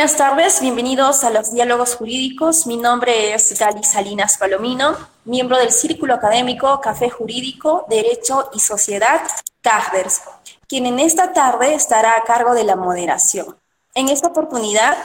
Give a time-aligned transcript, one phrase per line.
[0.00, 2.66] Buenas tardes, bienvenidos a los diálogos jurídicos.
[2.66, 4.96] Mi nombre es Gali Salinas Palomino,
[5.26, 9.20] miembro del Círculo Académico Café Jurídico, Derecho y Sociedad,
[9.60, 10.22] CAFDERS,
[10.66, 13.58] quien en esta tarde estará a cargo de la moderación.
[13.94, 14.96] En esta oportunidad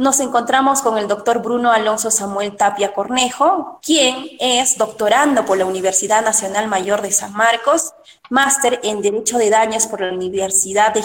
[0.00, 5.66] nos encontramos con el doctor Bruno Alonso Samuel Tapia Cornejo, quien es doctorando por la
[5.66, 7.92] Universidad Nacional Mayor de San Marcos,
[8.30, 11.04] máster en Derecho de Daños por la Universidad de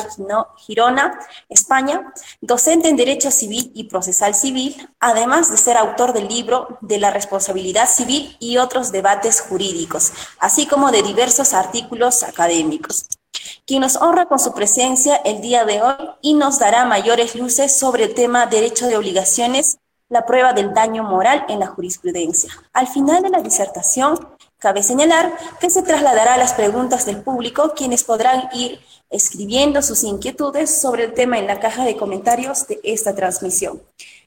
[0.59, 1.19] Girona,
[1.49, 6.97] España, docente en Derecho Civil y Procesal Civil, además de ser autor del libro de
[6.97, 13.07] la responsabilidad civil y otros debates jurídicos, así como de diversos artículos académicos
[13.65, 17.77] quien nos honra con su presencia el día de hoy y nos dará mayores luces
[17.77, 22.51] sobre el tema derecho de obligaciones, la prueba del daño moral en la jurisprudencia.
[22.73, 24.19] Al final de la disertación,
[24.59, 30.03] cabe señalar que se trasladará a las preguntas del público, quienes podrán ir escribiendo sus
[30.03, 33.81] inquietudes sobre el tema en la caja de comentarios de esta transmisión.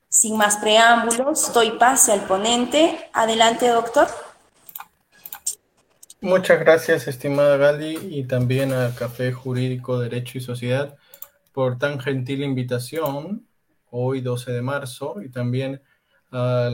[0.08, 3.08] Sin más preámbulos, doy pase al ponente.
[3.12, 4.08] Adelante, doctor.
[6.20, 10.96] Muchas gracias, estimada Gali, y también a Café Jurídico Derecho y Sociedad
[11.52, 13.46] por tan gentil invitación
[13.90, 15.80] hoy 12 de marzo y también
[16.32, 16.70] a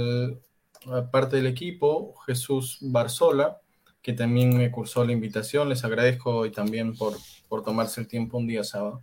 [1.13, 3.61] parte del equipo, Jesús Barzola,
[4.01, 5.69] que también me cursó la invitación.
[5.69, 7.15] Les agradezco y también por,
[7.47, 9.03] por tomarse el tiempo un día sábado.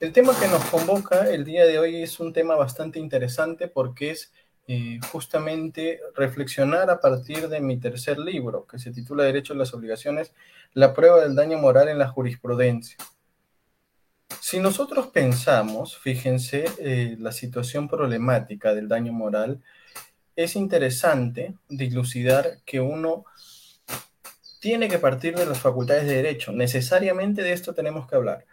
[0.00, 4.12] El tema que nos convoca el día de hoy es un tema bastante interesante porque
[4.12, 4.32] es
[4.68, 9.72] eh, justamente reflexionar a partir de mi tercer libro, que se titula Derecho a las
[9.72, 10.32] Obligaciones,
[10.72, 12.96] la prueba del daño moral en la jurisprudencia.
[14.40, 19.62] Si nosotros pensamos, fíjense, eh, la situación problemática del daño moral,
[20.34, 23.24] es interesante dilucidar que uno
[24.60, 26.52] tiene que partir de las facultades de derecho.
[26.52, 28.46] Necesariamente de esto tenemos que hablar.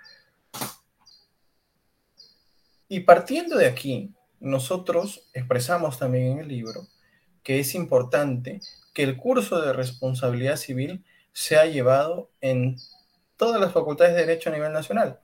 [2.87, 4.13] Y partiendo de aquí,
[4.43, 6.85] nosotros expresamos también en el libro
[7.43, 8.59] que es importante
[8.93, 12.77] que el curso de responsabilidad civil sea llevado en
[13.37, 15.19] todas las facultades de derecho a nivel nacional,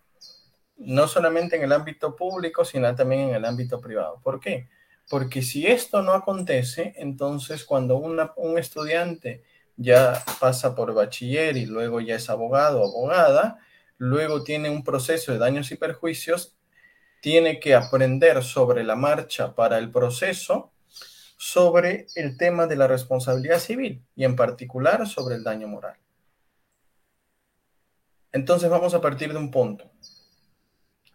[0.77, 4.19] no solamente en el ámbito público, sino también en el ámbito privado.
[4.23, 4.69] ¿Por qué?
[5.09, 9.43] Porque si esto no acontece, entonces cuando un estudiante
[9.75, 13.59] ya pasa por bachiller y luego ya es abogado o abogada,
[13.97, 16.58] luego tiene un proceso de daños y perjuicios,
[17.21, 20.71] tiene que aprender sobre la marcha para el proceso
[21.41, 25.95] sobre el tema de la responsabilidad civil y en particular sobre el daño moral.
[28.33, 29.89] Entonces vamos a partir de un punto.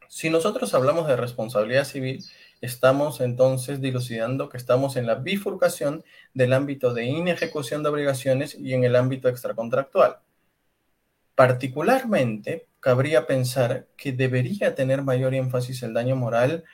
[0.09, 2.25] Si nosotros hablamos de responsabilidad civil,
[2.63, 8.73] estamos entonces dilucidando que estamos en la bifurcación del ámbito de inejecución de obligaciones y
[8.73, 10.24] en el ámbito extracontractual.
[11.35, 16.65] Particularmente, cabría pensar que debería tener mayor énfasis el daño moral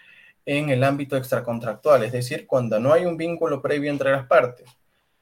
[0.44, 4.68] en el ámbito extracontractual, es decir, cuando no hay un vínculo previo entre las partes.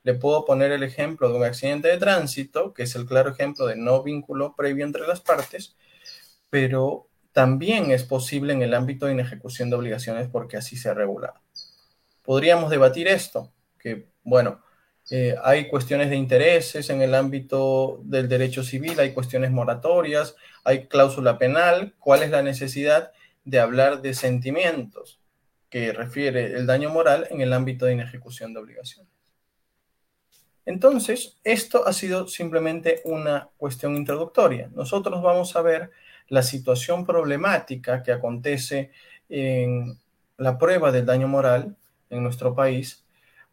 [0.02, 3.66] Le puedo poner el ejemplo de un accidente de tránsito, que es el claro ejemplo
[3.66, 5.76] de no vínculo previo entre las partes,
[6.50, 10.94] pero también es posible en el ámbito de inejecución de obligaciones porque así se ha
[10.94, 11.34] regulado.
[12.24, 14.60] Podríamos debatir esto, que bueno,
[15.10, 20.86] eh, hay cuestiones de intereses en el ámbito del derecho civil, hay cuestiones moratorias, hay
[20.86, 21.94] cláusula penal.
[21.98, 23.12] ¿Cuál es la necesidad
[23.44, 25.18] de hablar de sentimientos
[25.70, 29.10] que refiere el daño moral en el ámbito de inejecución de obligaciones?
[30.66, 34.68] Entonces, esto ha sido simplemente una cuestión introductoria.
[34.74, 35.90] Nosotros vamos a ver
[36.28, 38.90] la situación problemática que acontece
[39.30, 39.98] en
[40.36, 41.74] la prueba del daño moral
[42.10, 43.06] en nuestro país.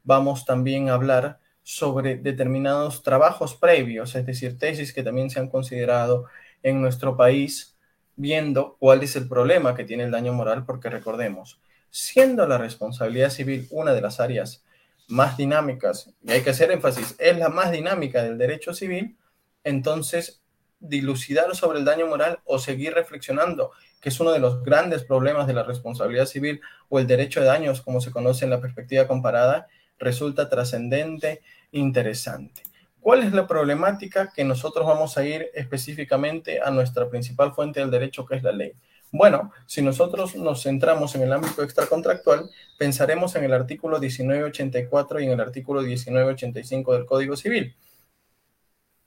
[0.03, 5.49] Vamos también a hablar sobre determinados trabajos previos, es decir, tesis que también se han
[5.49, 6.25] considerado
[6.61, 7.75] en nuestro país,
[8.15, 11.59] viendo cuál es el problema que tiene el daño moral, porque recordemos,
[11.89, 14.63] siendo la responsabilidad civil una de las áreas
[15.07, 19.17] más dinámicas, y hay que hacer énfasis, es la más dinámica del derecho civil,
[19.63, 20.43] entonces
[20.79, 25.47] dilucidar sobre el daño moral o seguir reflexionando, que es uno de los grandes problemas
[25.47, 29.07] de la responsabilidad civil o el derecho de daños, como se conoce en la perspectiva
[29.07, 29.65] comparada,
[29.97, 31.41] resulta trascendente
[31.71, 32.63] interesante.
[32.99, 37.91] ¿Cuál es la problemática que nosotros vamos a ir específicamente a nuestra principal fuente del
[37.91, 38.73] derecho, que es la ley?
[39.11, 45.25] Bueno, si nosotros nos centramos en el ámbito extracontractual, pensaremos en el artículo 1984 y
[45.25, 47.75] en el artículo 1985 del Código Civil.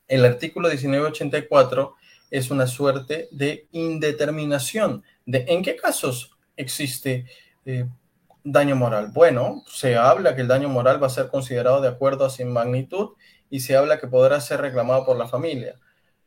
[0.06, 1.94] El artículo 1984
[2.30, 7.26] es una suerte de indeterminación de en qué casos existe
[7.66, 7.86] eh,
[8.44, 9.08] daño moral?
[9.12, 12.44] Bueno, se habla que el daño moral va a ser considerado de acuerdo a su
[12.44, 13.10] magnitud
[13.50, 15.76] y se habla que podrá ser reclamado por la familia.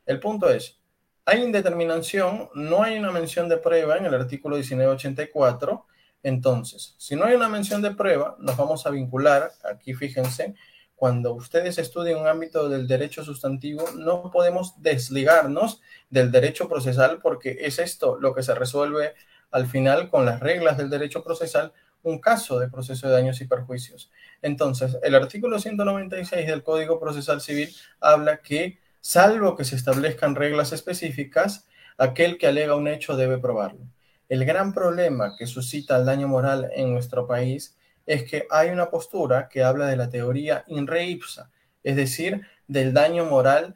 [0.05, 0.79] El punto es,
[1.25, 5.85] hay indeterminación, no hay una mención de prueba en el artículo 1984,
[6.23, 10.55] Entonces, si no hay una mención de prueba, nos vamos a vincular, aquí fíjense,
[10.95, 15.81] cuando ustedes estudian un ámbito del derecho sustantivo, no podemos desligarnos
[16.11, 19.15] del derecho procesal porque es esto lo que se resuelve
[19.49, 23.45] al final con las reglas del derecho procesal, un caso de proceso de daños y
[23.45, 24.11] perjuicios.
[24.41, 30.71] Entonces, el artículo 196 del Código Procesal Civil habla que, salvo que se establezcan reglas
[30.71, 31.67] específicas,
[31.97, 33.87] aquel que alega un hecho debe probarlo.
[34.29, 38.89] El gran problema que suscita el daño moral en nuestro país es que hay una
[38.89, 41.51] postura que habla de la teoría in re ipsa,
[41.83, 43.75] es decir, del daño moral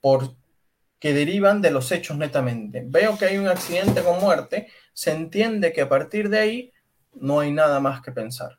[0.00, 0.34] por,
[0.98, 2.82] que derivan de los hechos netamente.
[2.86, 6.71] Veo que hay un accidente con muerte, se entiende que a partir de ahí
[7.14, 8.58] no hay nada más que pensar,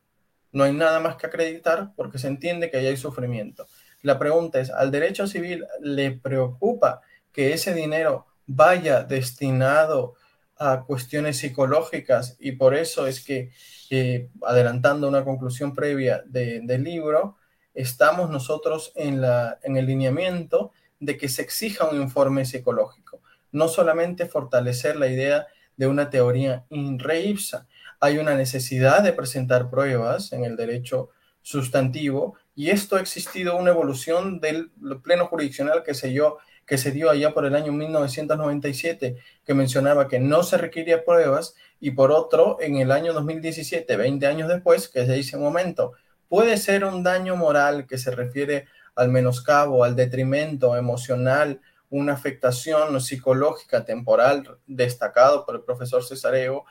[0.52, 3.68] no hay nada más que acreditar porque se entiende que ahí hay sufrimiento.
[4.02, 10.16] La pregunta es, ¿al derecho civil le preocupa que ese dinero vaya destinado
[10.58, 13.52] a cuestiones psicológicas y por eso es que,
[13.90, 17.38] eh, adelantando una conclusión previa del libro,
[17.74, 19.24] estamos nosotros en,
[19.64, 25.48] en el lineamiento de que se exija un informe psicológico, no solamente fortalecer la idea
[25.76, 27.68] de una teoría in re ipsa.
[28.04, 33.72] Hay una necesidad de presentar pruebas en el derecho sustantivo y esto ha existido una
[33.72, 39.16] evolución del pleno jurisdiccional que se dio que se dio allá por el año 1997,
[39.46, 44.28] que mencionaba que no se requería pruebas, y por otro, en el año 2017, 20
[44.28, 45.94] años después, que se dice momento,
[46.28, 53.00] puede ser un daño moral que se refiere al menoscabo, al detrimento emocional, una afectación
[53.00, 56.66] psicológica temporal destacado por el profesor Cesareo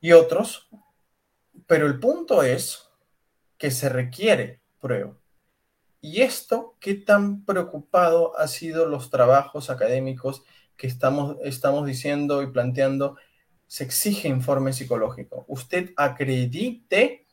[0.00, 0.68] y otros,
[1.66, 2.88] pero el punto es
[3.58, 5.16] que se requiere prueba.
[6.00, 10.42] ¿Y esto qué tan preocupado ha sido los trabajos académicos
[10.76, 13.16] que estamos, estamos diciendo y planteando?
[13.66, 15.44] Se exige informe psicológico.
[15.46, 17.26] Usted acredite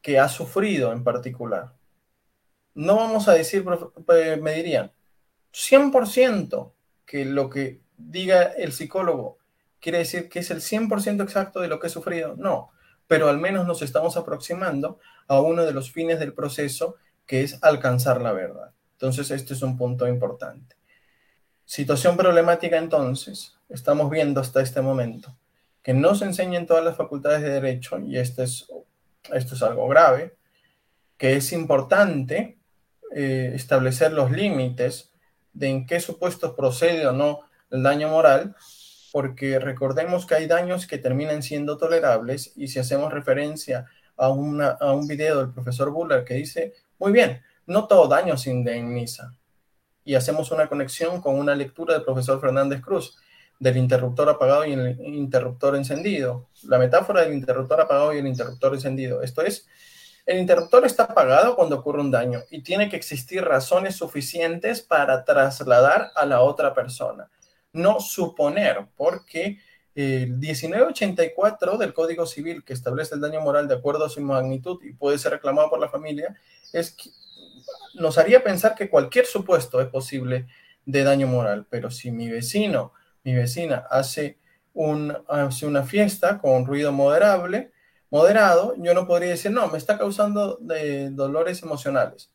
[0.00, 1.74] que ha sufrido en particular.
[2.74, 3.64] No vamos a decir,
[4.40, 4.92] me dirían,
[5.52, 6.72] 100%
[7.04, 9.39] que lo que diga el psicólogo
[9.80, 12.34] quiere decir que es el 100% exacto de lo que he sufrido.
[12.36, 12.70] No,
[13.06, 16.96] pero al menos nos estamos aproximando a uno de los fines del proceso
[17.26, 18.72] que es alcanzar la verdad.
[18.92, 20.76] Entonces, este es un punto importante.
[21.64, 25.36] Situación problemática entonces, estamos viendo hasta este momento
[25.82, 28.66] que no se enseña en todas las facultades de derecho, y este es,
[29.32, 30.36] esto es algo grave,
[31.16, 32.58] que es importante
[33.14, 35.12] eh, establecer los límites
[35.52, 38.54] de en qué supuestos procede o no el daño moral,
[39.12, 43.86] porque recordemos que hay daños que terminan siendo tolerables y si hacemos referencia
[44.16, 48.50] a, a un video del profesor Buller que dice muy bien, no todo daño se
[48.50, 49.34] indemniza.
[50.04, 53.16] Y hacemos una conexión con una lectura del profesor Fernández Cruz
[53.60, 56.48] del interruptor apagado y el interruptor encendido.
[56.64, 59.22] La metáfora del interruptor apagado y el interruptor encendido.
[59.22, 59.68] Esto es,
[60.26, 65.24] el interruptor está apagado cuando ocurre un daño y tiene que existir razones suficientes para
[65.24, 67.30] trasladar a la otra persona.
[67.72, 69.58] No suponer, porque
[69.94, 74.82] el 1984 del Código Civil, que establece el daño moral de acuerdo a su magnitud
[74.82, 76.36] y puede ser reclamado por la familia,
[76.72, 77.10] es que
[77.94, 80.46] nos haría pensar que cualquier supuesto es posible
[80.86, 82.92] de daño moral, pero si mi vecino,
[83.24, 84.38] mi vecina hace,
[84.72, 87.72] un, hace una fiesta con ruido moderable,
[88.10, 92.30] moderado, yo no podría decir, no, me está causando de dolores emocionales.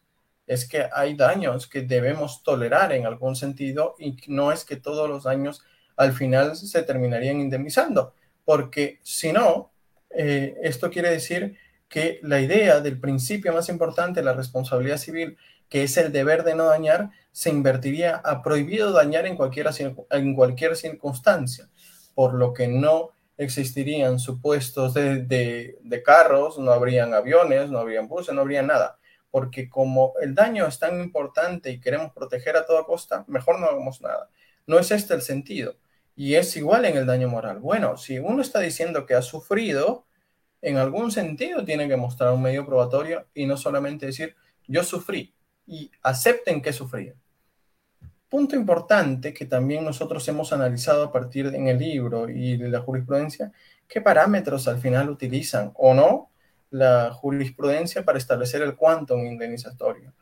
[0.47, 5.09] Es que hay daños que debemos tolerar en algún sentido y no es que todos
[5.09, 5.63] los daños
[5.97, 9.71] al final se terminarían indemnizando, porque si no,
[10.09, 15.37] eh, esto quiere decir que la idea del principio más importante, la responsabilidad civil,
[15.69, 19.67] que es el deber de no dañar, se invertiría a prohibido dañar en cualquier,
[20.09, 21.69] en cualquier circunstancia,
[22.13, 25.23] por lo que no existirían supuestos de,
[25.81, 28.97] de, carros, no habrían aviones, no habrían buses, no habría nada,
[29.35, 33.65] porque como el daño es tan importante y queremos proteger a toda costa, mejor no
[33.65, 34.29] hagamos nada.
[34.65, 35.75] No es este el sentido.
[36.15, 37.59] Y es igual en el daño moral.
[37.59, 40.05] Bueno, si uno está diciendo que ha sufrido,
[40.61, 44.37] en algún sentido tiene que mostrar un medio probatorio y no solamente decir
[44.69, 45.35] yo sufrí
[45.67, 47.11] y acepten que sufrí.
[48.29, 52.79] Punto importante que también nosotros hemos analizado a partir en el libro y de la
[52.79, 53.51] jurisprudencia,
[53.85, 56.29] qué parámetros al final utilizan o no
[56.75, 60.13] la jurisprudencia para establecer el quantum indemnizatorio.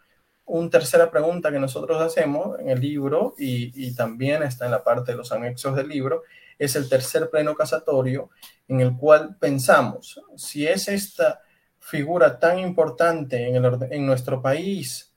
[0.46, 5.14] Una tercera pregunta que nosotros hacemos en el libro y, también está en la parte
[5.14, 6.24] de los anexos del libro
[6.60, 8.30] es el tercer pleno casatorio
[8.68, 11.42] en el cual pensamos si es esta
[11.80, 15.12] figura tan importante en, en nuestro país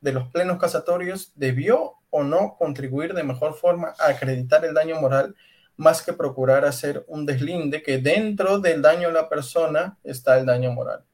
[0.00, 4.98] de los plenos casatorios, debió o no contribuir de mejor forma a acreditar el daño
[4.98, 5.36] moral,
[5.80, 10.44] más que procurar hacer un deslinde que dentro del daño a la persona está el
[10.44, 11.06] daño moral.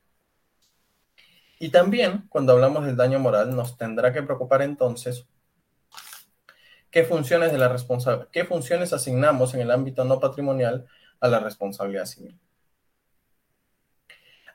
[1.60, 5.24] Y también, cuando hablamos del daño moral, nos tendrá que preocupar entonces
[6.90, 7.76] qué funciones, de la
[8.32, 10.84] qué funciones asignamos en el ámbito no patrimonial
[11.20, 12.36] a la responsabilidad civil.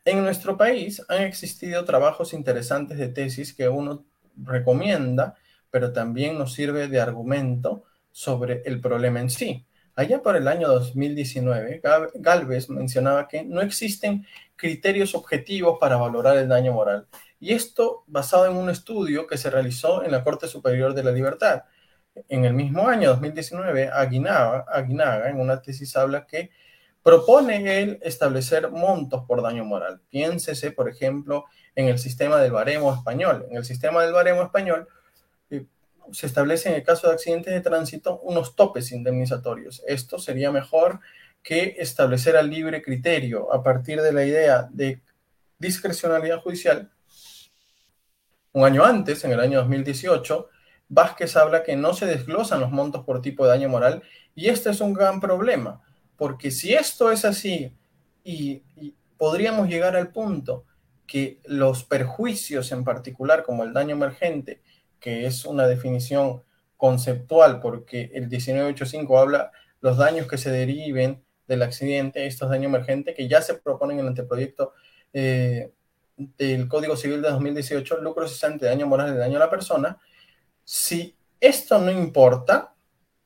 [0.04, 4.04] En nuestro país han existido trabajos interesantes de tesis que uno
[4.36, 5.36] recomienda,
[5.70, 9.66] pero también nos sirve de argumento sobre el problema en sí.
[9.96, 11.82] Allá por el año 2019,
[12.16, 17.08] Galvez mencionaba que no existen criterios objetivos para valorar el daño moral.
[17.40, 21.12] Y esto basado en un estudio que se realizó en la Corte Superior de la
[21.12, 21.64] Libertad.
[22.30, 26.52] En el mismo año 2019, Aguinaga, Aguinaga en una tesis habla que
[27.04, 30.02] propone él establecer montos por daño moral.
[30.10, 31.46] Piénsese, por ejemplo,
[31.76, 33.46] en el sistema del baremo español.
[33.50, 34.88] En el sistema del baremo español
[36.12, 39.84] se establece en el caso de accidentes de tránsito unos topes indemnizatorios.
[39.88, 41.00] Esto sería mejor
[41.44, 45.02] que establecer al libre criterio a partir de la idea de
[45.58, 46.92] discrecionalidad judicial.
[48.54, 50.50] Un año antes, en el año 2018,
[50.90, 54.04] Vázquez habla que no se desglosan los montos por tipo de daño moral
[54.36, 55.82] y este es un gran problema,
[56.18, 57.74] porque si esto es así
[58.24, 60.66] y, y podríamos llegar al punto
[61.08, 64.62] que los perjuicios en particular, como el daño emergente,
[65.02, 66.44] que es una definición
[66.78, 73.16] conceptual, porque el 1985 habla los daños que se deriven del accidente, estos daños emergentes
[73.16, 74.74] que ya se proponen en el anteproyecto
[75.12, 75.72] eh,
[76.16, 80.00] del Código Civil de 2018, lucro cesante, daño moral y daño a la persona.
[80.64, 82.74] Si esto no importa,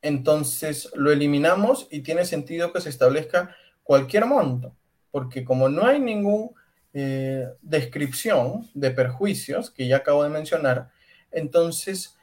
[0.02, 4.74] entonces lo eliminamos y tiene sentido que se establezca cualquier monto,
[5.10, 6.50] porque como no hay ninguna
[6.94, 10.90] eh, descripción de perjuicios que ya acabo de mencionar,
[11.30, 12.16] entonces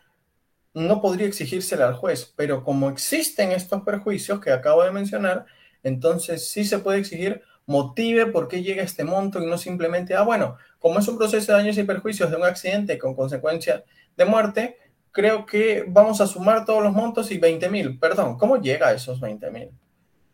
[0.74, 5.46] no podría exigírsela al juez, pero como existen estos perjuicios que acabo de mencionar,
[5.84, 10.24] entonces sí se puede exigir motive por qué llega este monto y no simplemente, ah,
[10.24, 13.84] bueno, como es un proceso de daños y perjuicios de un accidente con consecuencia
[14.18, 14.78] de muerte,
[15.12, 18.00] creo que vamos a sumar todos los montos y 20 mil.
[18.00, 19.70] Perdón, ¿cómo llega a esos 20 mil?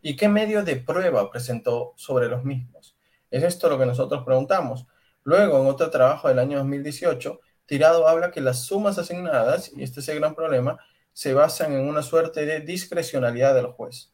[0.02, 2.96] ¿Y qué medio de prueba presentó sobre los mismos?
[3.30, 4.88] Es esto lo que nosotros preguntamos.
[5.24, 10.00] Luego, en otro trabajo del año 2018, Tirado habla que las sumas asignadas, y este
[10.00, 10.80] es el gran problema,
[11.14, 14.12] se basan en una suerte de discrecionalidad del juez.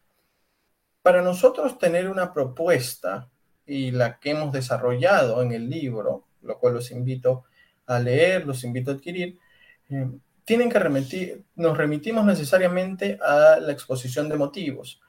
[1.01, 3.29] Para nosotros tener una propuesta
[3.65, 7.45] y la que hemos desarrollado en el libro, lo cual los invito
[7.85, 9.39] a leer, los invito a adquirir,
[9.89, 10.09] eh,
[10.43, 14.99] tienen que remitir, nos remitimos necesariamente a la exposición de motivos.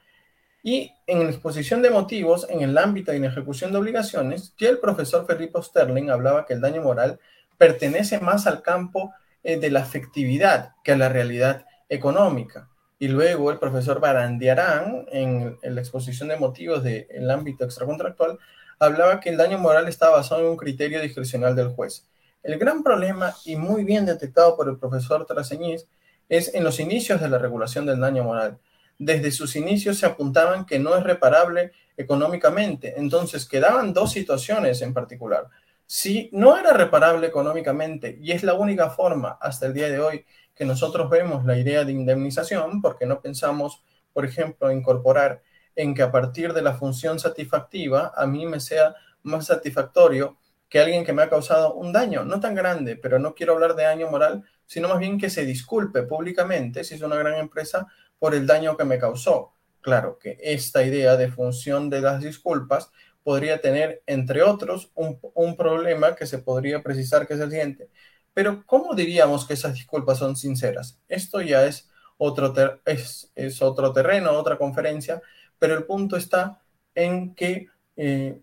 [0.63, 4.69] Y en la exposición de motivos, en el ámbito de la ejecución de obligaciones, ya
[4.69, 7.19] el profesor Felipe Sterling hablaba que el daño moral
[7.59, 12.69] pertenece más al campo eh, de la afectividad que a la realidad económica.
[12.99, 18.39] Y luego el profesor Barandiarán, en, la exposición de motivos del ámbito extracontractual,
[18.79, 22.07] hablaba que el daño moral está basado en un criterio discrecional del juez.
[22.43, 25.87] El gran problema, y muy bien detectado por el profesor Traseñiz,
[26.29, 28.59] es en los inicios de la regulación del daño moral.
[28.99, 32.95] Desde sus inicios se apuntaban que no es reparable económicamente.
[32.97, 35.49] Entonces quedaban dos situaciones en particular.
[35.87, 40.27] Si no era reparable económicamente y es la única forma hasta el día de hoy
[40.55, 45.43] que nosotros vemos la idea de indemnización, porque no pensamos, por ejemplo, incorporar
[45.77, 50.39] en que a partir de la función satisfactiva a mí me sea más satisfactorio
[50.69, 53.77] que alguien que me ha causado un daño, no tan grande, pero no quiero hablar
[53.77, 57.87] de daño moral, sino más bien que se disculpe públicamente, si es una gran empresa,
[58.19, 59.53] por el daño que me causó.
[59.81, 62.91] Claro que esta idea de función de las disculpas
[63.27, 67.91] podría tener, entre otros, un, un problema que se podría precisar que es el siguiente.
[68.33, 71.01] Pero ¿cómo diríamos que esas disculpas son sinceras?
[71.09, 72.55] Esto ya es otro,
[72.85, 75.21] es, es, otro terreno, otra conferencia,
[75.59, 76.63] pero el punto está
[76.95, 77.67] en que
[77.97, 78.41] eh,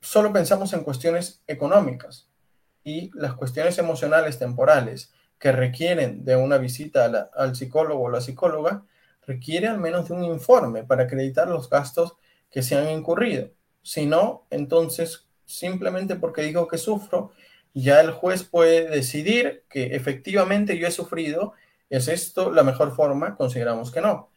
[0.00, 2.30] solo pensamos en cuestiones económicas
[2.84, 8.84] y las cuestiones emocionales temporales que requieren de una visita al psicólogo o la psicóloga
[9.26, 12.14] requiere al menos de un informe para acreditar los gastos
[12.52, 13.50] que se han incurrido.
[13.82, 17.32] Si no, entonces simplemente porque digo que sufro,
[17.74, 21.52] ya el juez puede decidir que efectivamente yo he sufrido,
[21.90, 23.36] ¿es esto la mejor forma?
[23.36, 24.30] Consideramos que no.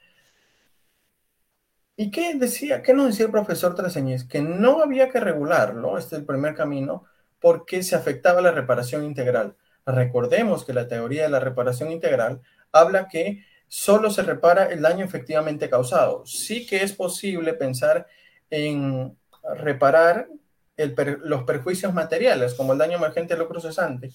[1.97, 2.81] ¿Y qué decía?
[2.81, 4.25] ¿Qué nos decía el profesor Traseñez?
[4.25, 7.05] Que no había que regularlo, este es el primer camino,
[7.39, 9.55] porque se afectaba la reparación integral.
[9.86, 15.05] Recordemos que la teoría de la reparación integral habla que solo se repara el daño
[15.05, 16.25] efectivamente causado.
[16.25, 18.08] Sí que es posible pensar
[18.49, 19.17] en
[19.58, 20.27] reparar
[20.77, 24.12] los perjuicios materiales, como el daño emergente lucro cesante,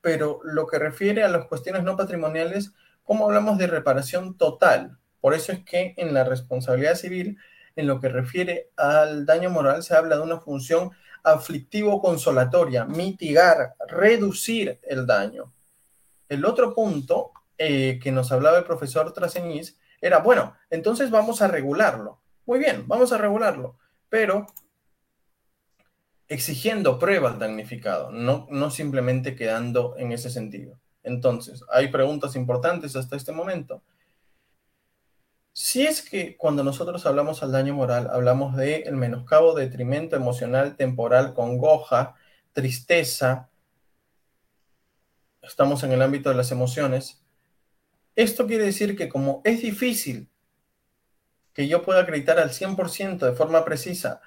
[0.00, 4.98] pero lo que refiere a las cuestiones no patrimoniales, ¿cómo hablamos de reparación total?
[5.20, 7.38] Por eso es que en la responsabilidad civil,
[7.76, 10.90] en lo que refiere al daño moral, se habla de una función
[11.22, 15.52] aflictivo-consolatoria, mitigar, reducir el daño.
[16.28, 21.48] El otro punto eh, que nos hablaba el profesor Traseñiz era, bueno, entonces vamos a
[21.48, 22.20] regularlo.
[22.44, 24.46] Muy bien, vamos a regularlo, pero
[26.32, 30.78] exigiendo pruebas damnificado, no, no simplemente quedando en ese sentido.
[31.02, 33.82] Entonces, hay preguntas importantes hasta este momento.
[35.52, 40.76] Si es que cuando nosotros hablamos al daño moral, hablamos de el menoscabo, detrimento emocional,
[40.76, 42.14] temporal, congoja,
[42.52, 43.50] tristeza,
[45.42, 47.22] estamos en el ámbito de las emociones,
[48.16, 50.30] esto quiere decir que como es difícil
[51.52, 54.22] que yo pueda acreditar al 100% de forma precisa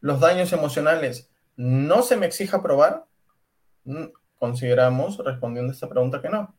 [0.00, 3.04] los daños emocionales, no se me exija probar,
[3.84, 4.04] mm,
[4.38, 6.54] consideramos, respondiendo a esta pregunta, que no.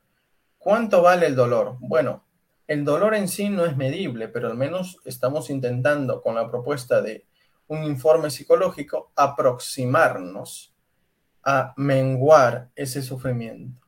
[0.58, 1.78] ¿Cuánto vale el dolor?
[1.80, 2.26] Bueno,
[2.68, 7.02] el dolor en sí no es medible, pero al menos estamos intentando con la propuesta
[7.02, 7.26] de
[7.68, 10.76] un informe psicológico aproximarnos
[11.44, 13.82] a menguar ese sufrimiento.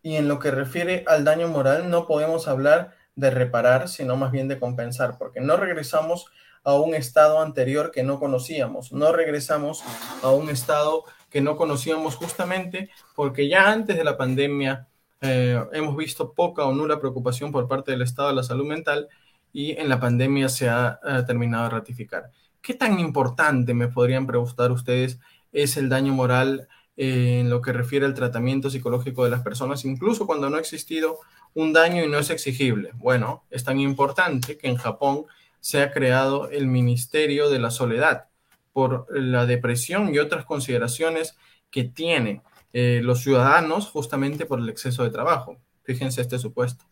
[0.00, 4.30] Y en lo que refiere al daño moral, no podemos hablar de reparar, sino más
[4.30, 6.26] bien de compensar, porque no regresamos
[6.64, 9.82] a un estado anterior que no conocíamos, no regresamos
[10.22, 14.88] a un estado que no conocíamos justamente porque ya antes de la pandemia
[15.20, 19.08] eh, hemos visto poca o nula preocupación por parte del Estado de la salud mental
[19.52, 22.30] y en la pandemia se ha terminado de ratificar.
[22.64, 25.20] ¿Qué tan importante, me podrían preguntar ustedes,
[25.52, 29.84] es el daño moral eh, en lo que refiere al tratamiento psicológico de las personas,
[29.84, 31.18] incluso cuando no ha existido
[31.52, 32.92] un daño y no es exigible?
[32.94, 35.26] Bueno, es tan importante que en Japón
[35.64, 38.28] se ha creado el Ministerio de la Soledad
[38.74, 41.38] por la depresión y otras consideraciones
[41.70, 42.42] que tiene
[42.74, 45.56] eh, los ciudadanos justamente por el exceso de trabajo.
[45.82, 46.84] Fíjense este supuesto.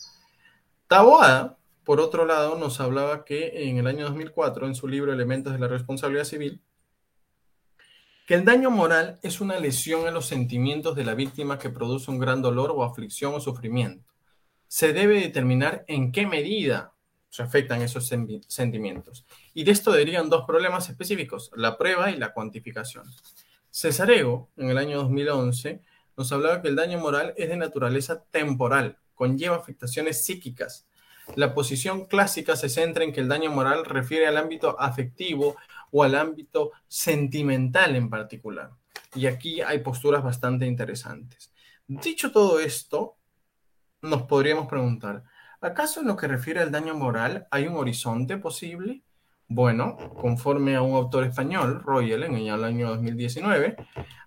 [0.87, 5.52] Taboada, por otro lado, nos hablaba que en el año 2004, en su libro Elementos
[5.52, 6.62] de la Responsabilidad Civil,
[8.26, 12.11] que el daño moral es una lesión en los sentimientos de la víctima que produce
[12.11, 14.11] un gran dolor o aflicción o sufrimiento.
[14.66, 16.92] Se debe determinar en qué medida
[17.33, 18.07] se afectan esos
[18.47, 19.25] sentimientos.
[19.55, 23.05] Y de esto derivan dos problemas específicos, la prueba y la cuantificación.
[23.71, 25.81] Cesarego, en el año 2011,
[26.14, 30.87] nos hablaba que el daño moral es de naturaleza temporal, conlleva afectaciones psíquicas.
[31.35, 35.57] La posición clásica se centra en que el daño moral refiere al ámbito afectivo
[35.90, 38.73] o al ámbito sentimental en particular.
[39.14, 41.51] Y aquí hay posturas bastante interesantes.
[41.87, 43.16] Dicho todo esto,
[44.03, 45.25] nos podríamos preguntar,
[45.62, 49.03] ¿acaso en lo que refiere al daño moral hay un horizonte posible?
[49.48, 53.77] Bueno, conforme a un autor español, Royal, en el año 2019,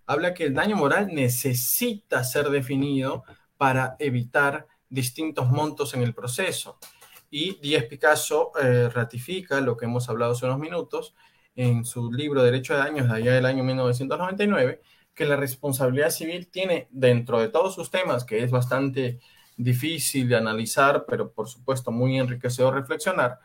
[0.06, 3.24] habla que el daño moral necesita ser definido
[3.58, 6.78] para evitar distintos montos en el proceso.
[7.30, 11.16] Y Díaz Picasso eh, ratifica lo que hemos hablado hace unos minutos
[11.56, 14.82] en su libro Derecho de Daños de allá del año 1999,
[15.14, 19.20] que la responsabilidad civil tiene dentro de todos sus temas, que es bastante
[19.58, 23.40] difícil de analizar, pero por supuesto muy enriquecedor reflexionar,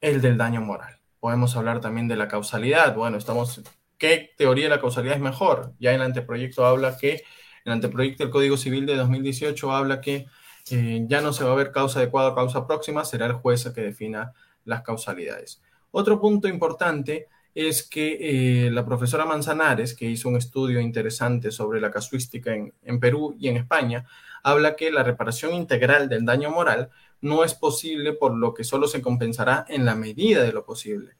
[0.00, 0.98] el del daño moral.
[1.18, 2.94] Podemos hablar también de la causalidad.
[2.94, 3.62] Bueno, estamos,
[3.98, 5.74] ¿qué teoría de la causalidad es mejor?
[5.78, 7.22] Ya el anteproyecto habla que,
[7.64, 10.26] el anteproyecto del Código Civil de 2018 habla que
[10.70, 13.66] eh, ya no se va a ver causa adecuada o causa próxima, será el juez
[13.66, 14.32] el que defina
[14.64, 15.62] las causalidades.
[15.90, 21.80] Otro punto importante es que eh, la profesora Manzanares, que hizo un estudio interesante sobre
[21.80, 24.06] la casuística en, en Perú y en España,
[24.42, 28.88] habla que la reparación integral del daño moral no es posible, por lo que solo
[28.88, 31.12] se compensará en la medida de lo posible.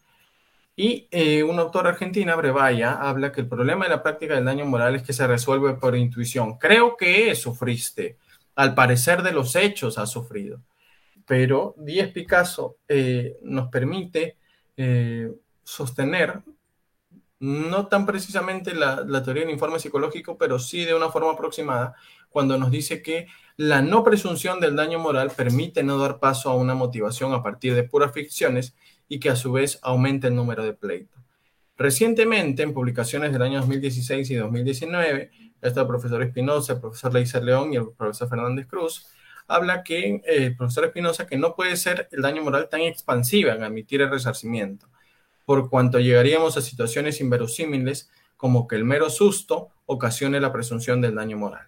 [0.77, 4.65] Y eh, un autor argentina, Brevaya, habla que el problema de la práctica del daño
[4.65, 6.57] moral es que se resuelve por intuición.
[6.57, 8.17] Creo que sufriste.
[8.55, 10.63] Al parecer de los hechos has sufrido.
[11.27, 14.39] Pero Díaz Picasso eh, nos permite
[14.77, 15.31] eh,
[15.63, 16.41] sostener,
[17.41, 21.95] no tan precisamente la, teoría del informe psicológico, pero sí de una forma aproximada,
[22.29, 23.27] cuando nos dice que
[23.57, 27.75] la no presunción del daño moral permite no dar paso a una motivación a partir
[27.75, 28.75] de puras ficciones
[29.09, 31.19] y que a su vez aumenta el número de pleitos.
[31.77, 35.31] Recientemente, en publicaciones del año 2016 y 2019,
[35.63, 39.09] este profesor Espinosa, el profesor Leiser León y el profesor Fernández Cruz,
[39.49, 43.55] habla que eh, el profesor Espinosa que no puede ser el daño moral tan expansiva
[43.55, 44.89] en admitir el resarcimiento,
[45.51, 51.17] por cuanto llegaríamos a situaciones inverosímiles como que el mero susto ocasione la presunción del
[51.17, 51.67] daño moral.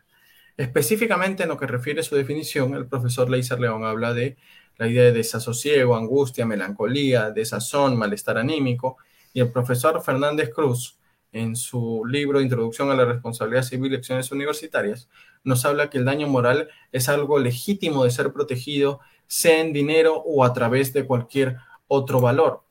[0.57, 4.37] Específicamente en lo que refiere a su definición, el profesor Leiser León habla de
[4.77, 8.99] la idea de desasosiego, angustia, melancolía, desazón, malestar anímico,
[9.33, 11.01] y el profesor Fernández Cruz
[11.33, 15.09] en su libro Introducción a la Responsabilidad Civil y Acciones Universitarias,
[15.43, 20.23] nos habla que el daño moral es algo legítimo de ser protegido, sea en dinero
[20.25, 21.57] o a través de cualquier
[21.89, 22.63] otro valor.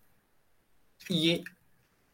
[1.12, 1.44] Y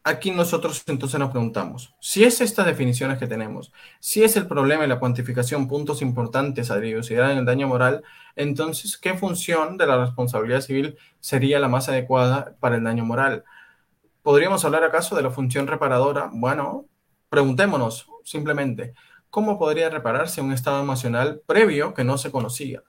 [0.03, 4.83] aquí nosotros entonces nos preguntamos, si es estas definiciones que tenemos, si es el problema
[4.83, 8.03] y la cuantificación puntos importantes a diversidad en el daño moral,
[8.35, 13.43] entonces, ¿qué función de la responsabilidad civil sería la más adecuada para el daño moral?
[14.23, 16.31] ¿Podríamos hablar acaso de la función reparadora?
[16.33, 16.87] Bueno,
[17.29, 18.95] preguntémonos simplemente,
[19.29, 22.81] ¿cómo podría repararse un estado emocional previo que no se conocía?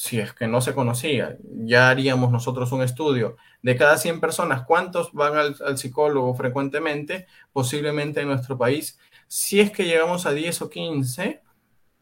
[0.00, 4.62] Si es que no se conocía, ya haríamos nosotros un estudio de cada 100 personas,
[4.64, 7.26] ¿cuántos van al, psicólogo frecuentemente?
[7.52, 8.96] Posiblemente en nuestro país.
[9.26, 11.42] Si es que llegamos a 10 o 15,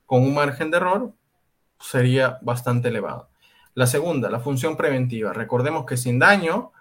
[0.05, 1.15] con un margen de error,
[1.81, 3.31] sería bastante elevado.
[3.73, 5.33] La segunda, la función preventiva.
[5.33, 6.73] Recordemos que sin daño,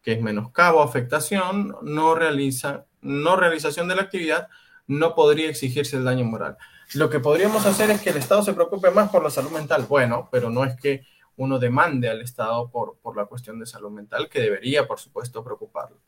[0.00, 4.46] que es menoscabo, afectación, no, realiza, no realización de la actividad,
[4.86, 6.56] no podría exigirse el daño moral.
[6.94, 9.86] Lo que podríamos hacer es que el Estado se preocupe más por la salud mental.
[9.88, 11.04] Bueno, pero no es que
[11.36, 15.42] uno demande al Estado por, por la cuestión de salud mental, que debería, por supuesto,
[15.42, 15.98] preocuparlo.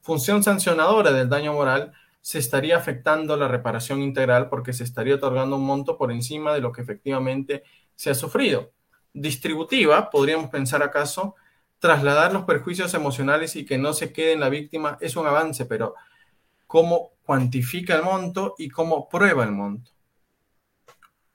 [0.00, 5.56] Función sancionadora del daño moral se estaría afectando la reparación integral porque se estaría otorgando
[5.56, 8.72] un monto por encima de lo que efectivamente se ha sufrido.
[9.12, 11.34] Distributiva, podríamos pensar acaso,
[11.78, 15.64] trasladar los perjuicios emocionales y que no se quede en la víctima es un avance,
[15.64, 15.94] pero
[16.66, 19.97] ¿cómo cuantifica el monto y cómo prueba el monto?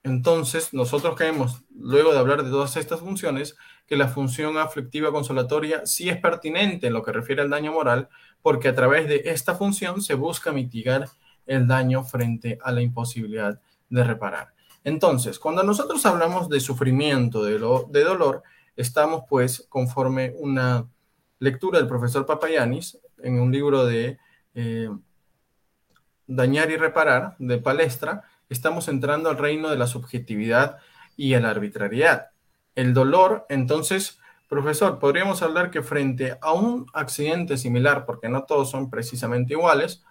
[0.04, 5.86] Entonces, nosotros creemos, luego de hablar de todas estas funciones, que la función aflictiva consolatoria
[5.86, 8.10] sí es pertinente en lo que refiere al daño moral,
[8.42, 11.08] porque a través de esta función se busca mitigar
[11.46, 14.52] el daño frente a la imposibilidad de reparar.
[14.84, 18.42] Entonces, cuando nosotros hablamos de sufrimiento, de, de dolor,
[18.76, 20.86] estamos pues conforme una
[21.38, 24.18] lectura del profesor Papayanis en un libro de
[24.54, 24.90] eh,
[26.26, 30.78] Dañar y Reparar, de Palestra, estamos entrando al reino de la subjetividad
[31.16, 32.30] y a la arbitrariedad.
[32.74, 38.70] El dolor, entonces, profesor, podríamos hablar que frente a un accidente similar, porque no todos
[38.70, 40.04] son precisamente iguales,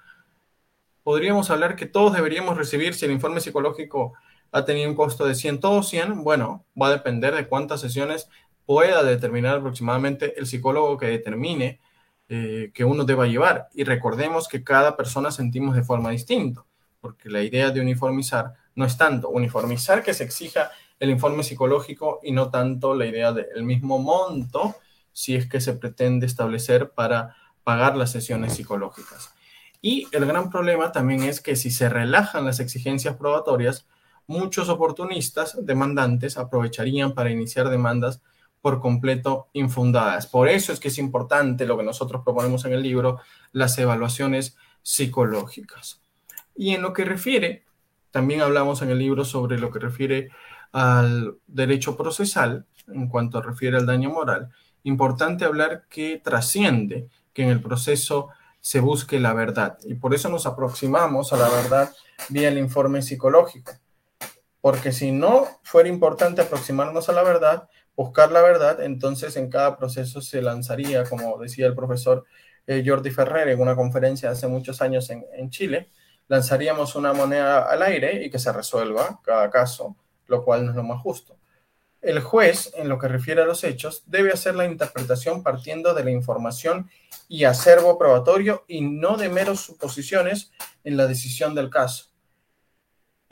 [1.04, 4.14] podríamos hablar que todos deberíamos recibir si el informe psicológico
[4.52, 8.30] ha tenido un costo de 100, todos 100, bueno, va a depender de cuántas sesiones
[8.66, 11.82] pueda determinar aproximadamente el psicólogo que determine
[12.30, 13.68] eh, que uno deba llevar.
[13.74, 16.64] Y recordemos que cada persona sentimos de forma distinta,
[17.04, 22.22] porque la idea de uniformizar no es tanto uniformizar que se exija el informe psicológico
[22.24, 24.78] y no tanto la idea del mismo monto
[25.12, 27.36] si es que se pretende establecer para
[27.66, 29.34] pagar las sesiones psicológicas.
[29.82, 33.86] Y el gran problema también es que si se relajan las exigencias probatorias,
[34.26, 38.22] muchos oportunistas demandantes aprovecharían para iniciar demandas
[38.62, 40.26] por completo infundadas.
[40.26, 43.20] Por eso es que es importante lo que nosotros proponemos en el libro,
[43.52, 46.03] las evaluaciones psicológicas.
[46.56, 47.66] Y en lo que refiere,
[48.12, 50.30] también hablamos en el libro sobre lo que refiere
[50.72, 54.50] al derecho procesal, en cuanto refiere al daño moral.
[54.84, 59.78] Importante hablar que trasciende que en el proceso se busque la verdad.
[59.86, 61.92] Y por eso nos aproximamos a la verdad
[62.30, 63.74] vía el informe psicológico
[64.64, 69.76] porque si no fuera importante aproximarnos a la verdad, buscar la verdad, entonces en cada
[69.76, 72.24] proceso se lanzaría, como decía el profesor
[72.66, 75.90] eh, Jordi Ferrer en una conferencia hace muchos años en, en Chile,
[76.34, 79.96] lanzaríamos una moneda al aire y que se resuelva cada caso,
[80.28, 81.38] lo cual no es lo más justo.
[82.02, 86.04] El juez, en lo que refiere a los hechos, debe hacer la interpretación partiendo de
[86.04, 86.90] la información
[87.30, 90.52] y acervo probatorio y no de meros suposiciones
[90.84, 92.14] en la decisión del caso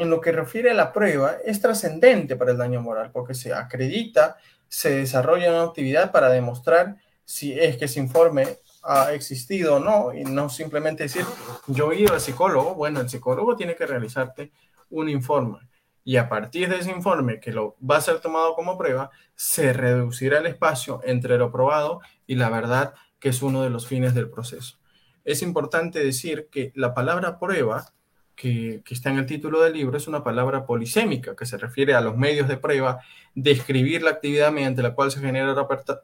[0.02, 3.54] en lo que refiere a la prueba es trascendente para el daño moral, porque se
[3.54, 4.38] acredita,
[4.68, 8.48] se desarrolla una actividad para demostrar si es que ese informe
[8.84, 11.26] ha existido o no, y no simplemente decir,
[11.68, 14.52] yo he ido al psicólogo, bueno, el psicólogo tiene que realizarte
[14.90, 15.60] un informe,
[16.04, 19.72] y a partir de ese informe que lo va a ser tomado como prueba, se
[19.74, 24.16] reducirá el espacio entre lo probado y la verdad, que es uno de los fines
[24.16, 24.78] del proceso.
[25.24, 27.94] Es importante decir que la palabra prueba
[28.42, 32.02] que, está en el título del libro es una palabra polisémica que se refiere a
[32.02, 33.00] los medios de prueba,
[33.36, 35.56] describir la actividad mediante la cual se genera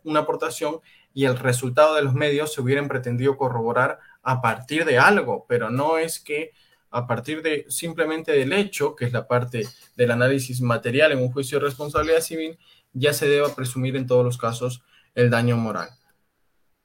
[0.04, 0.80] una aportación
[1.16, 5.72] y el resultado de los medios se hubieran pretendido corroborar a partir de algo, pero
[5.72, 6.52] no es que
[6.92, 9.64] a partir de simplemente del hecho, que es la parte
[9.96, 12.60] del análisis material en un juicio de responsabilidad civil,
[12.94, 14.84] ya se deba presumir en todos los casos
[15.16, 15.90] el daño moral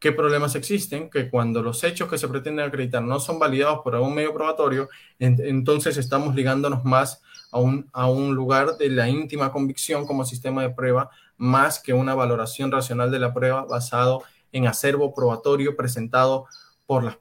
[0.03, 3.95] qué problemas existen, que cuando los hechos que se pretenden acreditar no son validados por
[3.95, 4.89] algún medio probatorio,
[5.21, 11.11] entonces estamos ligándonos más a un, lugar de la íntima convicción como sistema de prueba,
[11.37, 16.47] más que una valoración racional de la prueba basado en acervo probatorio presentado
[16.85, 17.19] por las,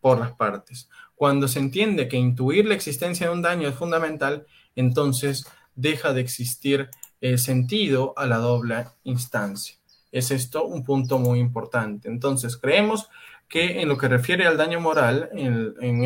[0.00, 0.88] por las partes.
[1.16, 6.22] Cuando se entiende que intuir la existencia de un daño es fundamental, entonces deja de
[6.22, 6.88] existir
[7.20, 9.75] eh, sentido a la doble instancia.
[10.12, 12.08] Es esto un punto muy importante.
[12.08, 13.08] Entonces, creemos
[13.48, 16.04] que en lo que refiere al daño moral, en, en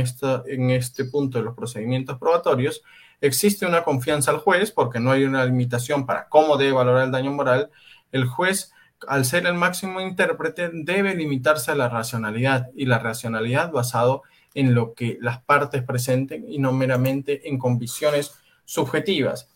[0.70, 2.82] este punto de los procedimientos probatorios,
[3.20, 7.12] existe una confianza al juez porque no hay una limitación para cómo debe valorar el
[7.12, 7.70] daño moral.
[8.12, 8.72] El juez,
[9.06, 14.22] al ser el máximo intérprete, debe limitarse a la racionalidad y la racionalidad basado
[14.54, 18.34] en lo que las partes presenten y no meramente en convicciones
[18.64, 19.48] subjetivas.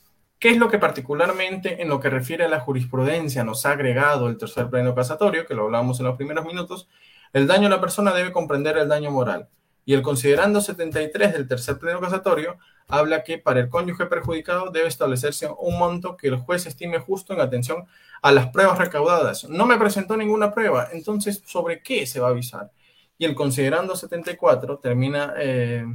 [0.44, 4.28] ¿Qué es lo que particularmente en lo que refiere a la jurisprudencia nos ha agregado
[4.28, 6.86] el tercer pleno casatorio, que lo hablamos en los primeros minutos?
[7.32, 9.48] El daño a la persona debe comprender el daño moral.
[9.86, 14.86] Y el considerando 73 del tercer pleno casatorio habla que para el cónyuge perjudicado debe
[14.86, 17.86] establecerse un monto que el juez estime justo en atención
[18.20, 19.48] a las pruebas recaudadas.
[19.48, 22.70] No me presentó ninguna prueba, entonces ¿sobre qué se va a avisar?
[23.16, 25.86] Y el considerando 74 termina eh,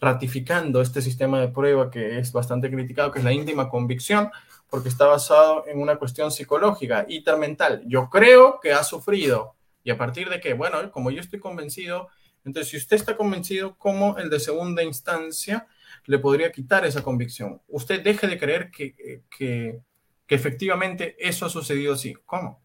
[0.00, 4.30] ratificando este sistema de prueba que es bastante criticado, que es la íntima convicción,
[4.70, 7.06] porque está basado en una cuestión psicológica,
[7.38, 7.82] mental.
[7.86, 9.54] Yo creo que ha sufrido.
[9.82, 10.52] ¿Y a partir de qué?
[10.54, 12.08] Bueno, como yo estoy convencido,
[12.44, 15.66] entonces si usted está convencido, ¿cómo el de segunda instancia
[16.04, 17.60] le podría quitar esa convicción?
[17.68, 18.94] Usted deje de creer que,
[19.30, 19.80] que,
[20.26, 22.14] que efectivamente eso ha sucedido así.
[22.26, 22.62] ¿Cómo?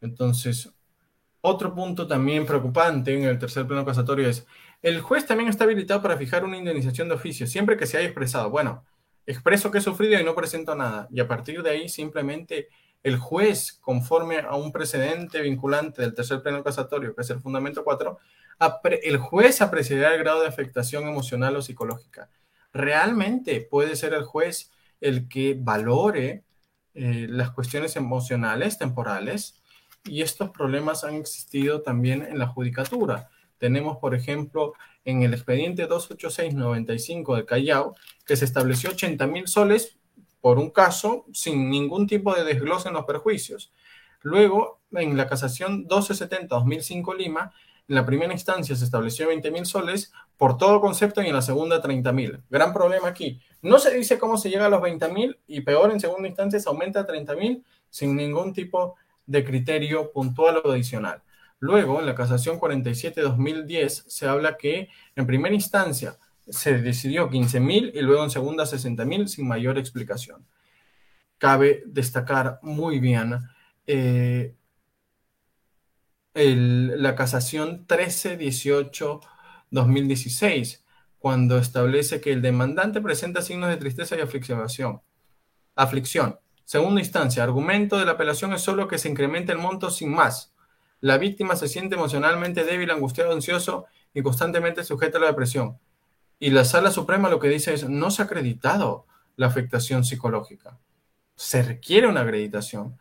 [0.00, 0.70] Entonces,
[1.40, 4.46] otro punto también preocupante en el tercer pleno casatorio es,
[4.82, 8.06] el juez también está habilitado para fijar una indemnización de oficio, siempre que se haya
[8.06, 8.84] expresado, bueno,
[9.26, 11.08] expreso que he sufrido y no presento nada.
[11.10, 12.68] Y a partir de ahí simplemente
[13.02, 17.84] el juez, conforme a un precedente vinculante del tercer pleno casatorio, que es el fundamento
[17.84, 18.18] 4,
[19.02, 22.30] el juez apreciará el grado de afectación emocional o psicológica.
[22.72, 26.44] Realmente puede ser el juez el que valore
[26.94, 29.62] eh, las cuestiones emocionales, temporales,
[30.04, 33.28] y estos problemas han existido también en la judicatura.
[33.58, 37.94] Tenemos, por ejemplo, en el expediente 286-95 de Callao,
[38.26, 39.98] que se estableció 80 mil soles
[40.40, 43.72] por un caso sin ningún tipo de desglose en los perjuicios.
[44.22, 47.52] Luego, en la casación 1270-2005 Lima,
[47.88, 51.42] en la primera instancia se estableció 20 mil soles por todo concepto y en la
[51.42, 52.42] segunda 30 mil.
[52.50, 53.40] Gran problema aquí.
[53.62, 56.58] No se dice cómo se llega a los 20 mil y peor en segunda instancia
[56.58, 61.22] se aumenta a 30 mil sin ningún tipo de criterio puntual o adicional.
[61.58, 68.00] Luego, en la casación 47-2010, se habla que en primera instancia se decidió 15.000 y
[68.02, 70.46] luego en segunda 60.000 sin mayor explicación.
[71.38, 73.38] Cabe destacar muy bien
[73.86, 74.54] eh,
[76.34, 80.82] la casación 13-18-2016,
[81.18, 85.00] cuando establece que el demandante presenta signos de tristeza y aflicción.
[85.74, 90.12] Aflicción Segunda instancia, argumento de la apelación es solo que se incremente el monto sin
[90.12, 90.52] más.
[91.00, 95.78] La víctima se siente emocionalmente débil, angustiado, ansioso y constantemente sujeta a la depresión.
[96.38, 99.06] Y la Sala Suprema lo que dice es, no se ha acreditado
[99.36, 100.78] la afectación psicológica.
[101.34, 102.98] Se requiere una acreditación.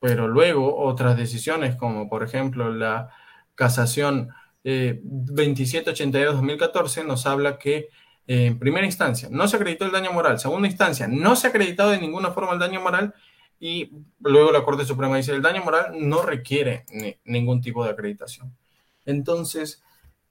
[0.00, 3.08] Pero luego otras decisiones, como por ejemplo la
[3.54, 4.28] casación
[4.62, 7.88] eh, 2782-2014, nos habla que
[8.26, 10.38] en primera instancia, no se acreditó el daño moral.
[10.38, 13.14] Segunda instancia, no se ha acreditado de ninguna forma el daño moral.
[13.66, 16.84] Y luego la Corte Suprema dice, el daño moral no requiere
[17.24, 18.54] ningún tipo de acreditación.
[19.06, 19.82] Entonces,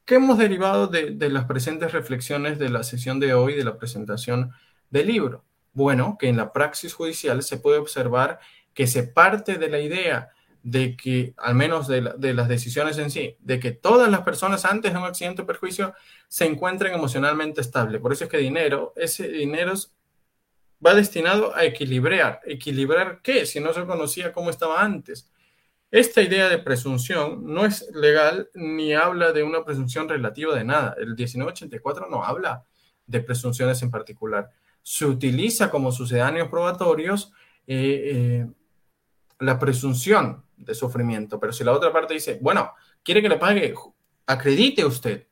[0.05, 3.79] ¿qué hemos derivado de, de las presentes reflexiones de la sesión de hoy, de la
[3.79, 4.51] presentación
[4.91, 5.43] del libro?
[5.73, 8.39] Bueno, que en la praxis judicial se puede observar
[8.75, 10.29] que se parte de la idea
[10.61, 12.01] de que, al menos de,
[12.35, 15.95] las decisiones en sí, de que todas las personas antes de un accidente o perjuicio
[16.27, 17.99] se encuentren emocionalmente estables.
[17.99, 19.73] Por eso es que dinero, ese dinero
[20.85, 22.41] va destinado a equilibrar.
[22.45, 23.45] ¿Equilibrar qué?
[23.45, 25.29] Si no se conocía cómo estaba antes.
[25.91, 30.95] Esta idea de presunción no es legal ni habla de una presunción relativa de nada.
[30.97, 32.65] El 1984 no habla
[33.05, 34.49] de presunciones en particular.
[34.81, 37.31] Se utiliza como sucedáneos probatorios
[37.67, 38.47] eh, eh,
[39.39, 41.39] la presunción de sufrimiento.
[41.39, 43.75] Pero si la otra parte dice, bueno, quiere que le pague,
[44.25, 45.27] acredite usted.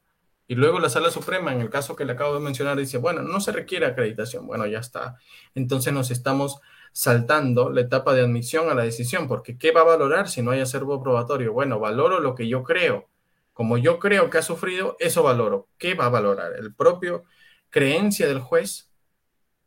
[0.52, 3.22] Y luego la Sala Suprema, en el caso que le acabo de mencionar, dice, bueno,
[3.22, 4.46] no se requiere acreditación.
[4.46, 5.16] Bueno, ya está.
[5.56, 6.60] Entonces nos estamos
[6.92, 10.52] saltando la etapa de admisión a la decisión, porque ¿qué va a valorar si no
[10.52, 11.54] hay acervo probatorio?
[11.54, 13.08] Bueno, valoro lo que yo creo.
[13.54, 15.70] Como yo creo que ha sufrido, eso valoro.
[15.78, 16.52] ¿Qué va a valorar?
[16.60, 17.24] El propio
[17.70, 18.92] creencia del juez.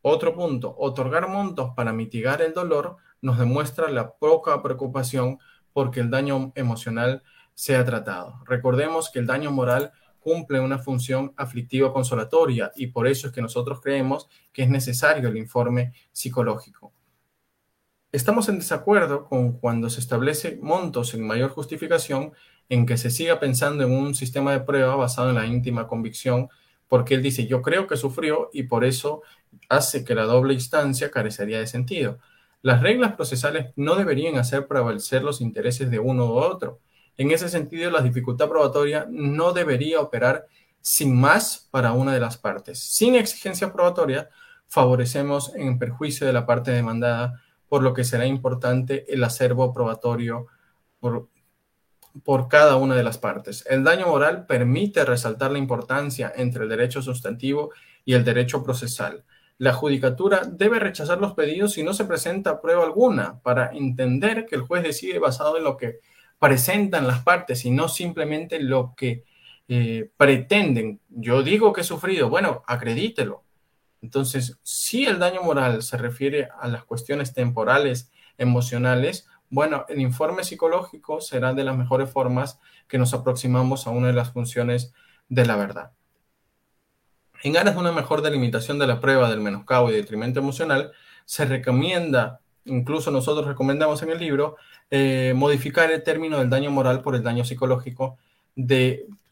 [0.02, 5.38] Otro punto, otorgar montos para mitigar el dolor nos demuestra la poca preocupación
[5.72, 7.22] porque el daño emocional
[7.54, 8.42] sea tratado.
[8.44, 9.92] Recordemos que el daño moral
[10.24, 15.28] cumple una función aflictiva consolatoria y por eso es que nosotros creemos que es necesario
[15.28, 16.94] el informe psicológico.
[18.10, 22.32] Estamos en desacuerdo con cuando se establece montos sin mayor justificación
[22.70, 26.48] en que se siga pensando en un sistema de prueba basado en la íntima convicción,
[26.88, 29.20] porque él dice, yo creo que sufrió y por eso
[29.68, 32.18] hace que la doble instancia carecería de sentido.
[32.62, 36.80] Las reglas procesales no deberían hacer prevalecer los intereses de uno u otro.
[37.16, 40.46] En ese sentido, la dificultad probatoria no debería operar
[40.80, 42.78] sin más para una de las partes.
[42.78, 44.28] Sin exigencia probatoria,
[44.66, 50.46] favorecemos en perjuicio de la parte demandada, por lo que será importante el acervo probatorio
[50.98, 51.28] por,
[52.22, 53.64] por cada una de las partes.
[53.68, 57.70] El daño moral permite resaltar la importancia entre el derecho sustantivo
[58.04, 59.24] y el derecho procesal.
[59.56, 64.56] La judicatura debe rechazar los pedidos si no se presenta prueba alguna para entender que
[64.56, 66.00] el juez decide basado en lo que
[66.38, 69.24] presentan las partes y no simplemente lo que
[69.68, 71.00] eh, pretenden.
[71.08, 73.44] Yo digo que he sufrido, bueno, acredítelo.
[74.02, 80.44] Entonces, si el daño moral se refiere a las cuestiones temporales, emocionales, bueno, el informe
[80.44, 84.92] psicológico será de las mejores formas que nos aproximamos a una de las funciones
[85.28, 85.92] de la verdad.
[87.42, 90.92] En aras de una mejor delimitación de la prueba del menoscabo y detrimento emocional,
[91.24, 94.56] se recomienda, incluso nosotros recomendamos en el libro,
[94.90, 98.18] eh, modificar el término del daño moral por el daño psicológico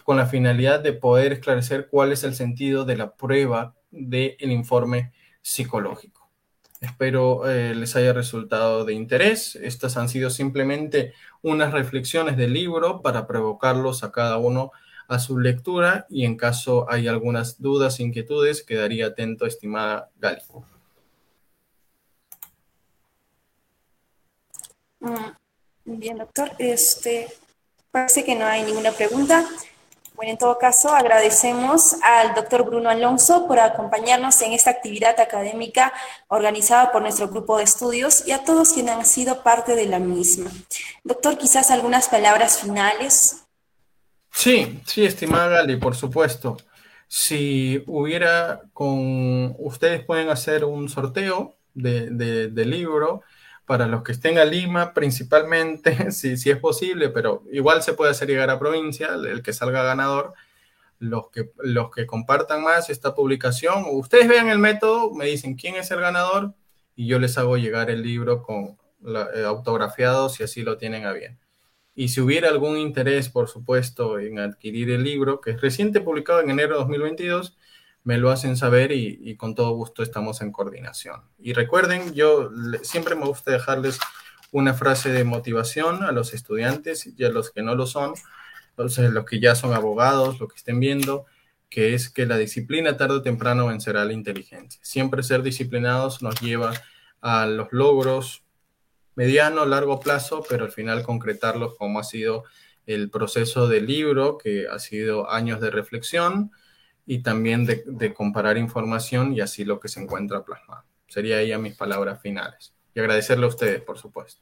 [0.04, 5.12] con la finalidad de poder esclarecer cuál es el sentido de la prueba del informe
[5.42, 6.28] psicológico.
[6.80, 9.54] Espero eh, les haya resultado de interés.
[9.54, 14.72] Estas han sido simplemente unas reflexiones del libro para provocarlos a cada uno
[15.06, 20.42] a su lectura y en caso hay algunas dudas, inquietudes, quedaría atento, estimada Gali.
[25.84, 26.50] Bien, doctor.
[26.58, 27.28] Este,
[27.90, 29.44] parece que no hay ninguna pregunta.
[30.14, 35.92] Bueno, en todo caso, agradecemos al doctor Bruno Alonso por acompañarnos en esta actividad académica
[36.28, 39.98] organizada por nuestro grupo de estudios y a todos quienes han sido parte de la
[39.98, 40.50] misma.
[41.02, 43.42] Doctor, quizás algunas palabras finales.
[44.30, 46.56] Sí, sí, estimada Gali, por supuesto.
[47.08, 53.22] Si hubiera con, ustedes pueden hacer un sorteo de, de libro
[53.66, 58.10] para los que estén a Lima principalmente, si, si es posible, pero igual se puede
[58.10, 60.34] hacer llegar a provincia, el que salga ganador,
[60.98, 65.74] los que, los que compartan más esta publicación, ustedes vean el método, me dicen quién
[65.74, 66.54] es el ganador
[66.94, 71.12] y yo les hago llegar el libro con eh, autografiado si así lo tienen a
[71.12, 71.40] bien.
[71.94, 76.40] Y si hubiera algún interés, por supuesto, en adquirir el libro, que es reciente publicado
[76.40, 77.56] en enero de 2022,
[78.04, 81.22] me lo hacen saber y, con todo gusto estamos en coordinación.
[81.38, 82.50] Y recuerden, yo
[82.82, 83.98] siempre me gusta dejarles
[84.50, 88.14] una frase de motivación a los estudiantes y a los que no lo son,
[88.70, 91.26] entonces los que ya son abogados, los que estén viendo,
[91.70, 94.80] que es que la disciplina tarde o temprano vencerá la inteligencia.
[94.84, 96.72] Siempre ser disciplinados nos lleva
[97.20, 98.42] a los logros
[99.14, 102.44] mediano, largo plazo, pero al final concretarlos como ha sido
[102.86, 106.50] el proceso del libro, que ha sido años de reflexión,
[107.06, 110.84] y también de, comparar información y así lo que se encuentra plasmado.
[111.08, 112.72] Sería ella mis palabras finales.
[112.94, 114.40] Y agradecerle a ustedes, por supuesto.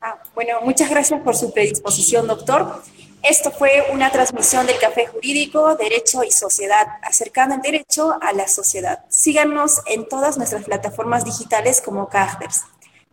[0.00, 2.82] Ah, bueno, muchas gracias por su predisposición, doctor.
[3.22, 8.48] Esto fue una transmisión del Café Jurídico, Derecho y Sociedad, acercando el derecho a la
[8.48, 9.04] sociedad.
[9.10, 12.64] Síganos en todas nuestras plataformas digitales como Cajders.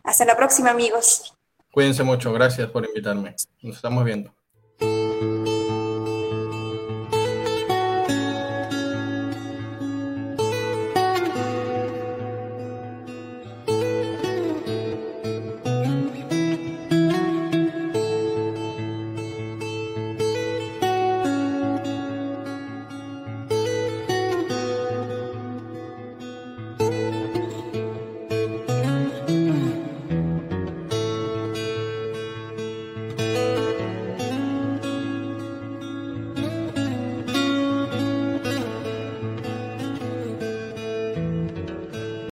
[0.02, 1.34] Hasta la próxima, amigos.
[1.70, 3.34] Cuídense mucho, gracias por invitarme.
[3.60, 4.32] Nos estamos viendo.